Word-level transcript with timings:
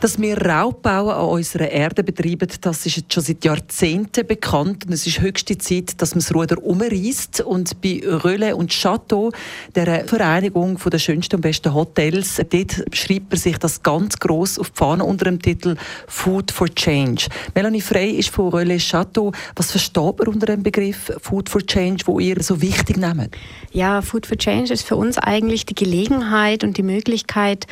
Dass 0.00 0.20
wir 0.20 0.40
Raubbau 0.40 1.10
an 1.10 1.28
unserer 1.28 1.68
Erde 1.72 2.04
betreiben, 2.04 2.48
das 2.60 2.86
ist 2.86 2.98
jetzt 2.98 3.12
schon 3.12 3.22
seit 3.24 3.44
Jahrzehnten 3.44 4.24
bekannt. 4.24 4.86
Und 4.86 4.92
es 4.92 5.08
ist 5.08 5.20
höchste 5.20 5.58
Zeit, 5.58 6.00
dass 6.00 6.14
man 6.14 6.20
das 6.20 6.32
Ruder 6.32 6.62
umreißt. 6.62 7.40
Und 7.40 7.80
bei 7.80 8.00
Röle 8.06 8.54
und 8.54 8.70
Chateau, 8.70 9.32
der 9.74 10.04
Vereinigung 10.04 10.78
der 10.78 10.98
schönsten 11.00 11.36
und 11.36 11.40
besten 11.42 11.74
Hotels, 11.74 12.36
dort 12.36 12.84
schreibt 12.94 13.32
man 13.32 13.40
sich 13.40 13.58
das 13.58 13.82
ganz 13.82 14.16
gross 14.20 14.56
auf 14.60 14.70
die 14.70 14.78
Fahne 14.78 15.04
unter 15.04 15.24
dem 15.24 15.42
Titel 15.42 15.74
Food 16.06 16.52
for 16.52 16.68
Change. 16.72 17.26
Melanie 17.56 17.80
Frey 17.80 18.12
ist 18.12 18.28
von 18.28 18.50
Röle 18.50 18.78
Chateau. 18.78 19.32
Was 19.56 19.72
versteht 19.72 20.18
man 20.20 20.28
unter 20.28 20.46
dem 20.46 20.62
Begriff 20.62 21.12
Food 21.20 21.48
for 21.48 21.60
Change, 21.60 22.04
wo 22.06 22.20
ihr 22.20 22.40
so 22.40 22.60
wichtig 22.60 22.98
nehmt? 22.98 23.36
Ja, 23.72 24.00
Food 24.00 24.26
for 24.26 24.38
Change 24.38 24.72
ist 24.72 24.86
für 24.86 24.94
uns 24.94 25.18
eigentlich 25.18 25.66
die 25.66 25.74
Gelegenheit 25.74 26.62
und 26.62 26.76
die 26.76 26.84
Möglichkeit, 26.84 27.66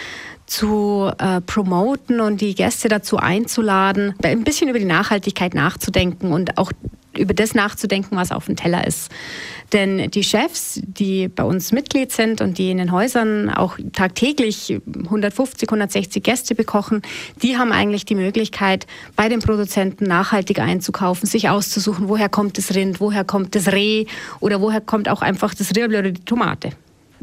zu 0.47 1.11
äh, 1.19 1.41
promoten 1.41 2.21
und 2.21 2.41
die 2.41 2.55
Gäste 2.55 2.89
dazu 2.89 3.17
einzuladen, 3.19 4.15
ein 4.23 4.45
bisschen 4.45 4.69
über 4.69 4.79
die 4.79 4.85
Nachhaltigkeit 4.85 5.55
nachzudenken 5.55 6.33
und 6.33 6.57
auch 6.59 6.73
über 7.19 7.35
das 7.35 7.55
nachzudenken, 7.55 8.17
was 8.17 8.31
auf 8.31 8.47
dem 8.47 8.57
Teller 8.57 8.87
ist. 8.87 9.11
Denn 9.73 10.11
die 10.11 10.23
Chefs, 10.23 10.81
die 10.85 11.29
bei 11.29 11.43
uns 11.43 11.73
Mitglied 11.73 12.13
sind 12.13 12.41
und 12.41 12.59
die 12.59 12.71
in 12.71 12.79
den 12.79 12.93
Häusern 12.93 13.51
auch 13.51 13.79
tagtäglich 13.93 14.79
150, 14.87 15.69
160 15.69 16.23
Gäste 16.23 16.55
bekochen, 16.55 17.03
die 17.43 17.57
haben 17.57 17.73
eigentlich 17.73 18.05
die 18.05 18.15
Möglichkeit, 18.15 18.87
bei 19.17 19.29
den 19.29 19.41
Produzenten 19.41 20.05
nachhaltig 20.05 20.61
einzukaufen, 20.61 21.27
sich 21.27 21.49
auszusuchen, 21.49 22.09
woher 22.09 22.29
kommt 22.29 22.59
das 22.59 22.75
Rind, 22.75 23.01
woher 23.01 23.25
kommt 23.25 23.55
das 23.55 23.73
Reh 23.73 24.07
oder 24.41 24.61
woher 24.61 24.81
kommt 24.81 25.09
auch 25.09 25.23
einfach 25.23 25.55
das 25.55 25.75
Rührblö 25.75 25.99
oder 25.99 26.13
die 26.13 26.25
Tomate. 26.25 26.71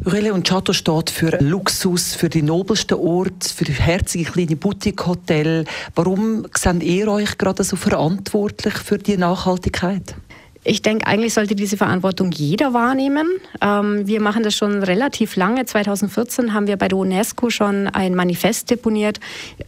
Rille 0.05 0.33
und 0.33 0.47
Chateau 0.47 0.73
steht 0.73 1.09
für 1.11 1.37
Luxus, 1.39 2.15
für 2.15 2.27
die 2.27 2.41
nobelsten 2.41 2.97
Orte, 2.97 3.49
für 3.49 3.65
herzige 3.65 4.25
kleine 4.25 4.55
Boutique-Hotel. 4.55 5.65
Warum 5.95 6.47
seid 6.55 6.81
ihr 6.83 7.07
euch 7.07 7.37
gerade 7.37 7.63
so 7.63 7.75
verantwortlich 7.75 8.73
für 8.73 8.97
die 8.97 9.17
Nachhaltigkeit? 9.17 10.15
Ich 10.65 10.81
denke, 10.81 11.05
eigentlich 11.07 11.33
sollte 11.33 11.55
diese 11.55 11.77
Verantwortung 11.77 12.31
jeder 12.31 12.73
wahrnehmen. 12.73 13.27
Ähm, 13.61 14.07
wir 14.07 14.21
machen 14.21 14.43
das 14.43 14.55
schon 14.55 14.81
relativ 14.81 15.35
lange. 15.35 15.65
2014 15.65 16.53
haben 16.53 16.67
wir 16.67 16.77
bei 16.77 16.87
der 16.87 16.97
UNESCO 16.97 17.49
schon 17.49 17.87
ein 17.87 18.15
Manifest 18.15 18.71
deponiert, 18.71 19.19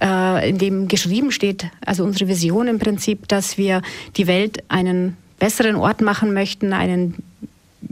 äh, 0.01 0.49
in 0.49 0.57
dem 0.57 0.87
geschrieben 0.87 1.31
steht, 1.31 1.65
also 1.85 2.03
unsere 2.03 2.29
Vision 2.29 2.67
im 2.67 2.79
Prinzip, 2.79 3.27
dass 3.27 3.57
wir 3.57 3.81
die 4.15 4.27
Welt 4.27 4.63
einen 4.69 5.17
besseren 5.37 5.75
Ort 5.75 6.01
machen 6.01 6.33
möchten, 6.33 6.71
einen 6.71 7.15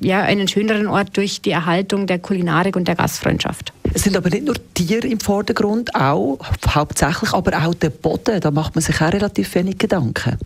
ja, 0.04 0.22
einen 0.22 0.48
schöneren 0.48 0.88
Ort 0.88 1.18
durch 1.18 1.42
die 1.42 1.52
Erhaltung 1.52 2.08
der 2.08 2.20
Kulinarik 2.20 2.76
und 2.76 2.88
der 2.88 2.96
Gastfreundschaft. 2.96 3.74
Es 3.94 4.04
sind 4.04 4.18
aber 4.18 4.30
nicht 4.30 4.46
nur 4.46 4.56
Tiere 4.74 5.08
im 5.08 5.20
Vordergrund, 5.20 5.94
auch 5.96 6.40
hauptsächlich, 6.68 7.34
aber 7.34 7.66
auch 7.66 7.74
der 7.76 7.90
Boden. 7.90 8.42
Da 8.42 8.52
macht 8.52 8.76
man 8.76 8.82
sich 8.82 9.00
auch 9.02 9.14
relativ 9.14 9.54
wenig 9.56 9.78
Gedanken. 9.78 10.38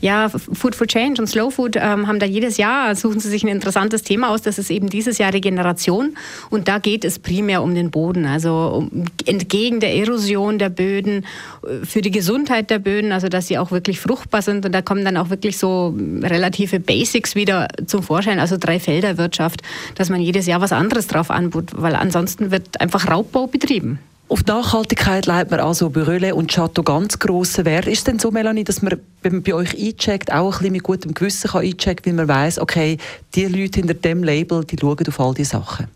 Ja, 0.00 0.28
Food 0.28 0.74
for 0.74 0.86
Change 0.86 1.20
und 1.20 1.26
Slow 1.26 1.50
Food 1.50 1.76
ähm, 1.76 2.06
haben 2.06 2.18
da 2.18 2.26
jedes 2.26 2.56
Jahr, 2.56 2.94
suchen 2.94 3.20
sie 3.20 3.28
sich 3.28 3.44
ein 3.44 3.48
interessantes 3.48 4.02
Thema 4.02 4.30
aus. 4.30 4.42
Das 4.42 4.58
ist 4.58 4.70
eben 4.70 4.88
dieses 4.88 5.18
Jahr 5.18 5.32
Regeneration. 5.32 6.16
Und 6.50 6.68
da 6.68 6.78
geht 6.78 7.04
es 7.04 7.18
primär 7.18 7.62
um 7.62 7.74
den 7.74 7.90
Boden. 7.90 8.26
Also 8.26 8.88
um, 8.90 9.04
entgegen 9.24 9.80
der 9.80 9.94
Erosion 9.94 10.58
der 10.58 10.68
Böden, 10.68 11.24
äh, 11.64 11.84
für 11.84 12.02
die 12.02 12.10
Gesundheit 12.10 12.70
der 12.70 12.78
Böden, 12.78 13.12
also 13.12 13.28
dass 13.28 13.48
sie 13.48 13.58
auch 13.58 13.70
wirklich 13.70 14.00
fruchtbar 14.00 14.42
sind. 14.42 14.64
Und 14.66 14.72
da 14.72 14.82
kommen 14.82 15.04
dann 15.04 15.16
auch 15.16 15.30
wirklich 15.30 15.58
so 15.58 15.94
relative 16.22 16.80
Basics 16.80 17.34
wieder 17.34 17.68
zum 17.86 18.02
Vorschein, 18.02 18.38
also 18.38 18.56
drei 18.58 18.80
Felderwirtschaft, 18.80 19.62
dass 19.94 20.10
man 20.10 20.20
jedes 20.20 20.46
Jahr 20.46 20.60
was 20.60 20.72
anderes 20.72 21.06
drauf 21.06 21.30
anbot, 21.30 21.72
weil 21.76 21.94
ansonsten 21.94 22.50
wird 22.50 22.80
einfach 22.80 23.08
Raubbau 23.08 23.46
betrieben. 23.46 23.98
Auf 24.28 24.44
Nachhaltigkeit 24.44 25.26
leitet 25.26 25.52
man 25.52 25.60
also 25.60 25.88
bei 25.88 26.02
Röle 26.02 26.34
und 26.34 26.50
Chateau 26.50 26.82
ganz 26.82 27.20
grossen 27.20 27.64
Wert. 27.64 27.86
Ist 27.86 27.98
es 27.98 28.04
denn 28.04 28.18
so, 28.18 28.32
Melanie, 28.32 28.64
dass 28.64 28.82
man, 28.82 29.00
wenn 29.22 29.34
man 29.34 29.42
bei 29.44 29.54
euch 29.54 29.78
eincheckt, 29.78 30.32
auch 30.32 30.54
ein 30.54 30.58
bisschen 30.58 30.72
mit 30.72 30.82
gutem 30.82 31.14
Gewissen 31.14 31.50
kann 31.50 31.62
einchecken, 31.62 32.16
weil 32.18 32.26
man 32.26 32.28
weiß, 32.36 32.58
okay, 32.58 32.98
die 33.36 33.44
Leute 33.44 33.80
hinter 33.80 33.94
dem 33.94 34.24
Label, 34.24 34.64
die 34.64 34.76
schauen 34.80 35.06
auf 35.06 35.20
all 35.20 35.32
diese 35.32 35.50
Sachen? 35.50 35.86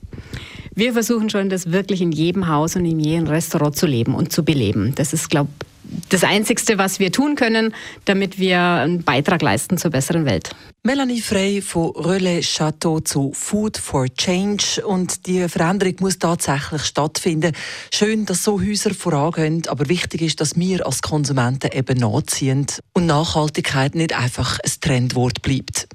Wir 0.77 0.93
versuchen 0.93 1.29
schon, 1.29 1.51
das 1.51 1.73
wirklich 1.73 2.01
in 2.01 2.13
jedem 2.13 2.47
Haus 2.47 2.77
und 2.77 2.85
in 2.85 3.01
jedem 3.01 3.27
Restaurant 3.27 3.75
zu 3.75 3.87
leben 3.87 4.15
und 4.15 4.33
zu 4.33 4.45
beleben. 4.45 4.95
Das 4.95 5.13
ist, 5.13 5.29
glaube 5.29 5.51
ich, 5.61 5.70
das 6.09 6.25
Einzige, 6.25 6.79
was 6.79 6.99
wir 6.99 7.13
tun 7.13 7.35
können, 7.35 7.75
damit 8.05 8.39
wir 8.39 8.61
einen 8.61 9.03
Beitrag 9.03 9.43
leisten 9.43 9.79
zur 9.79 9.91
besseren 9.91 10.25
Welt. 10.25 10.51
Melanie 10.83 11.21
Frey 11.21 11.61
von 11.61 11.91
Relais 11.91 12.41
Chateau 12.43 13.01
zu 13.01 13.33
Food 13.35 13.77
for 13.77 14.07
Change. 14.09 14.83
Und 14.85 15.27
die 15.27 15.47
Veränderung 15.49 15.97
muss 16.01 16.19
tatsächlich 16.19 16.83
stattfinden. 16.85 17.53
Schön, 17.93 18.25
dass 18.25 18.45
so 18.45 18.61
Häuser 18.61 18.95
vorangehen, 18.95 19.63
aber 19.69 19.89
wichtig 19.89 20.23
ist, 20.23 20.41
dass 20.41 20.57
wir 20.57 20.87
als 20.87 21.03
Konsumenten 21.03 21.71
eben 21.73 21.99
nachziehen 21.99 22.67
und 22.95 23.07
Nachhaltigkeit 23.07 23.95
nicht 23.95 24.17
einfach 24.17 24.59
ein 24.59 24.73
Trendwort 24.81 25.43
bleibt. 25.43 25.87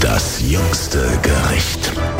Das 0.00 0.40
jüngste 0.48 1.18
Gericht. 1.22 2.19